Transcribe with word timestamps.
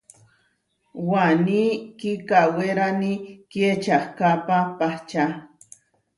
Waní 1.09 1.61
kikawérani 1.99 3.11
kiečahkápa 3.49 4.57
pahča. 4.77 5.23